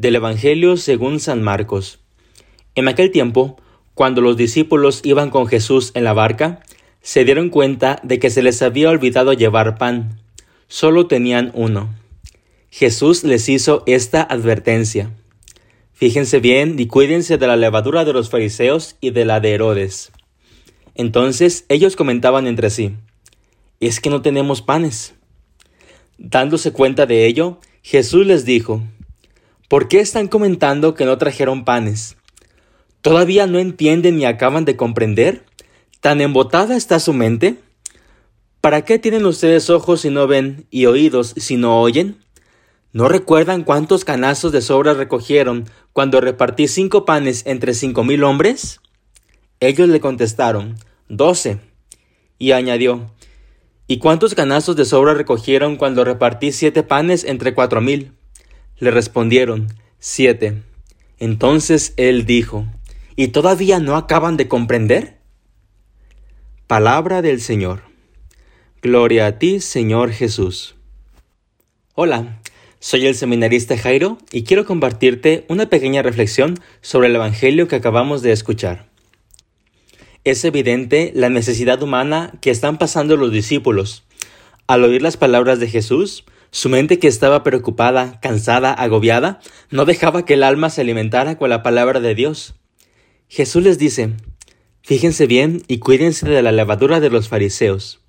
[0.00, 1.98] Del Evangelio según San Marcos.
[2.74, 3.60] En aquel tiempo,
[3.92, 6.62] cuando los discípulos iban con Jesús en la barca,
[7.02, 10.18] se dieron cuenta de que se les había olvidado llevar pan.
[10.68, 11.94] Solo tenían uno.
[12.70, 15.10] Jesús les hizo esta advertencia.
[15.92, 20.12] Fíjense bien y cuídense de la levadura de los fariseos y de la de Herodes.
[20.94, 22.94] Entonces ellos comentaban entre sí,
[23.80, 25.12] es que no tenemos panes.
[26.16, 28.82] Dándose cuenta de ello, Jesús les dijo,
[29.70, 32.16] ¿Por qué están comentando que no trajeron panes?
[33.02, 35.44] ¿Todavía no entienden ni acaban de comprender?
[36.00, 37.54] ¿Tan embotada está su mente?
[38.60, 42.18] ¿Para qué tienen ustedes ojos si no ven y oídos si no oyen?
[42.92, 48.80] ¿No recuerdan cuántos canazos de sobra recogieron cuando repartí cinco panes entre cinco mil hombres?
[49.60, 51.60] Ellos le contestaron, doce.
[52.38, 53.12] Y añadió,
[53.86, 58.16] ¿y cuántos canazos de sobra recogieron cuando repartí siete panes entre cuatro mil?
[58.80, 60.62] Le respondieron, siete.
[61.18, 62.66] Entonces él dijo,
[63.14, 65.18] ¿y todavía no acaban de comprender?
[66.66, 67.82] Palabra del Señor.
[68.80, 70.76] Gloria a ti, Señor Jesús.
[71.94, 72.40] Hola,
[72.78, 78.22] soy el seminarista Jairo y quiero compartirte una pequeña reflexión sobre el Evangelio que acabamos
[78.22, 78.86] de escuchar.
[80.24, 84.04] Es evidente la necesidad humana que están pasando los discípulos.
[84.66, 90.24] Al oír las palabras de Jesús, su mente que estaba preocupada, cansada, agobiada, no dejaba
[90.24, 92.54] que el alma se alimentara con la palabra de Dios.
[93.28, 94.14] Jesús les dice,
[94.82, 98.00] Fíjense bien y cuídense de la levadura de los fariseos.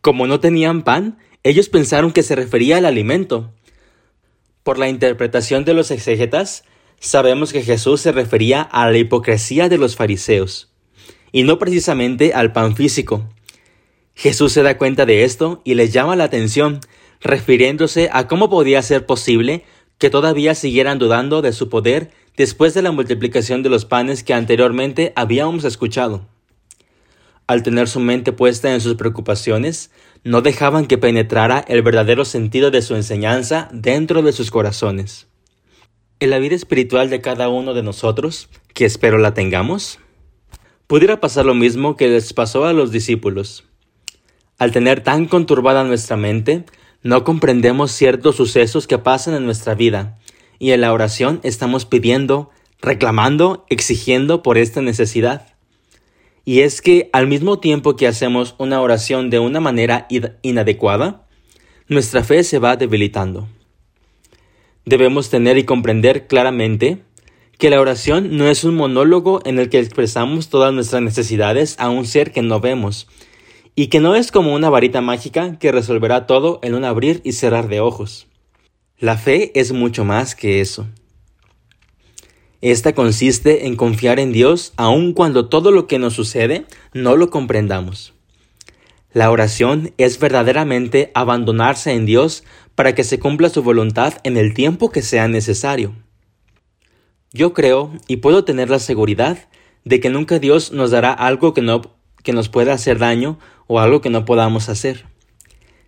[0.00, 3.52] Como no tenían pan, ellos pensaron que se refería al alimento.
[4.62, 6.64] Por la interpretación de los exégetas,
[7.00, 10.70] sabemos que Jesús se refería a la hipocresía de los fariseos,
[11.32, 13.26] y no precisamente al pan físico.
[14.14, 16.80] Jesús se da cuenta de esto y les llama la atención
[17.20, 19.64] refiriéndose a cómo podía ser posible
[19.98, 24.34] que todavía siguieran dudando de su poder después de la multiplicación de los panes que
[24.34, 26.26] anteriormente habíamos escuchado.
[27.48, 29.90] Al tener su mente puesta en sus preocupaciones,
[30.22, 35.26] no dejaban que penetrara el verdadero sentido de su enseñanza dentro de sus corazones.
[36.20, 39.98] En la vida espiritual de cada uno de nosotros, que espero la tengamos,
[40.86, 43.64] pudiera pasar lo mismo que les pasó a los discípulos.
[44.58, 46.64] Al tener tan conturbada nuestra mente,
[47.02, 50.18] no comprendemos ciertos sucesos que pasan en nuestra vida,
[50.58, 52.50] y en la oración estamos pidiendo,
[52.80, 55.54] reclamando, exigiendo por esta necesidad.
[56.44, 60.08] Y es que al mismo tiempo que hacemos una oración de una manera
[60.42, 61.26] inadecuada,
[61.88, 63.48] nuestra fe se va debilitando.
[64.84, 67.02] Debemos tener y comprender claramente
[67.58, 71.90] que la oración no es un monólogo en el que expresamos todas nuestras necesidades a
[71.90, 73.08] un ser que no vemos,
[73.78, 77.30] y que no es como una varita mágica que resolverá todo en un abrir y
[77.30, 78.26] cerrar de ojos.
[78.98, 80.88] La fe es mucho más que eso.
[82.60, 87.30] Esta consiste en confiar en Dios aun cuando todo lo que nos sucede no lo
[87.30, 88.14] comprendamos.
[89.12, 92.42] La oración es verdaderamente abandonarse en Dios
[92.74, 95.94] para que se cumpla su voluntad en el tiempo que sea necesario.
[97.32, 99.38] Yo creo y puedo tener la seguridad
[99.84, 101.82] de que nunca Dios nos dará algo que, no,
[102.24, 105.04] que nos pueda hacer daño o algo que no podamos hacer.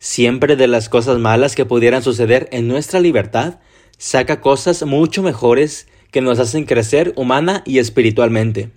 [0.00, 3.60] Siempre de las cosas malas que pudieran suceder en nuestra libertad,
[3.96, 8.70] saca cosas mucho mejores que nos hacen crecer humana y espiritualmente.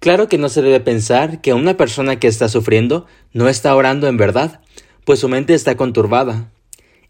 [0.00, 4.06] Claro que no se debe pensar que una persona que está sufriendo no está orando
[4.06, 4.60] en verdad,
[5.04, 6.50] pues su mente está conturbada.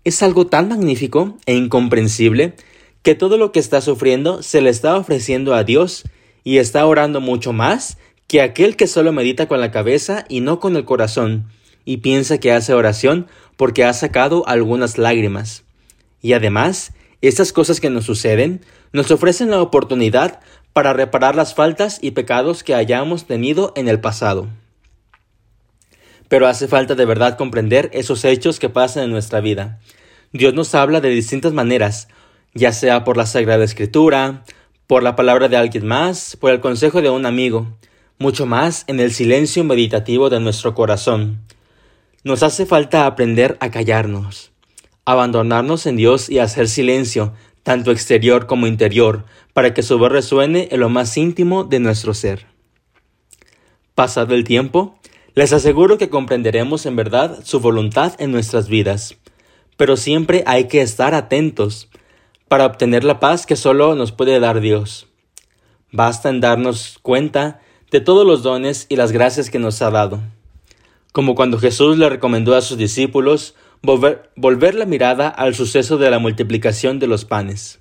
[0.05, 2.55] Es algo tan magnífico e incomprensible
[3.03, 6.05] que todo lo que está sufriendo se le está ofreciendo a Dios
[6.45, 10.61] y está orando mucho más que aquel que solo medita con la cabeza y no
[10.61, 11.49] con el corazón,
[11.87, 13.27] y piensa que hace oración
[13.57, 15.65] porque ha sacado algunas lágrimas.
[16.21, 16.93] Y además,
[17.23, 18.61] estas cosas que nos suceden
[18.93, 20.41] nos ofrecen la oportunidad
[20.75, 24.47] para reparar las faltas y pecados que hayamos tenido en el pasado.
[26.29, 29.81] Pero hace falta de verdad comprender esos hechos que pasan en nuestra vida.
[30.33, 32.09] Dios nos habla de distintas maneras,
[32.53, 34.45] ya sea por la Sagrada Escritura,
[34.87, 37.79] por la palabra de alguien más, por el consejo de un amigo,
[38.19, 41.41] mucho más en el silencio meditativo de nuestro corazón.
[42.25, 44.51] Nos hace falta aprender a callarnos,
[45.05, 47.33] abandonarnos en Dios y hacer silencio,
[47.63, 52.13] tanto exterior como interior, para que su voz resuene en lo más íntimo de nuestro
[52.13, 52.47] ser.
[53.95, 54.99] Pasado el tiempo,
[55.35, 59.17] les aseguro que comprenderemos en verdad su voluntad en nuestras vidas,
[59.77, 61.89] pero siempre hay que estar atentos
[62.49, 65.07] para obtener la paz que solo nos puede dar Dios.
[65.93, 70.21] Basta en darnos cuenta de todos los dones y las gracias que nos ha dado.
[71.13, 76.19] Como cuando Jesús le recomendó a sus discípulos volver, la mirada al suceso de la
[76.19, 77.79] multiplicación de los panes,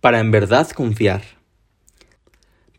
[0.00, 1.22] para en verdad confiar.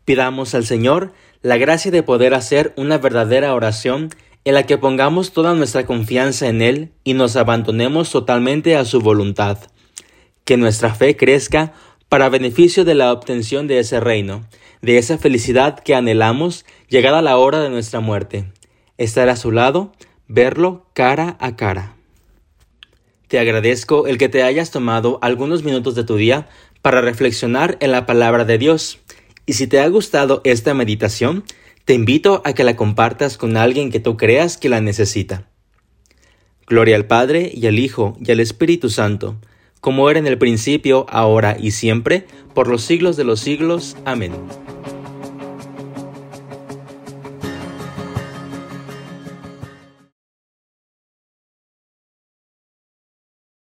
[0.04, 4.10] Pidamos al Señor la gracia de poder hacer una verdadera oración
[4.44, 9.00] en la que pongamos toda nuestra confianza en Él y nos abandonemos totalmente a su
[9.00, 9.58] voluntad.
[10.44, 11.72] Que nuestra fe crezca
[12.08, 14.44] para beneficio de la obtención de ese reino,
[14.82, 18.52] de esa felicidad que anhelamos llegada la hora de nuestra muerte.
[18.98, 19.92] Estar a su lado,
[20.28, 21.96] verlo cara a cara.
[23.28, 26.48] Te agradezco el que te hayas tomado algunos minutos de tu día
[26.82, 28.98] para reflexionar en la palabra de Dios.
[29.46, 31.44] Y si te ha gustado esta meditación,
[31.84, 35.48] te invito a que la compartas con alguien que tú creas que la necesita.
[36.66, 39.36] Gloria al Padre y al Hijo y al Espíritu Santo,
[39.80, 43.96] como era en el principio, ahora y siempre, por los siglos de los siglos.
[44.04, 44.32] Amén.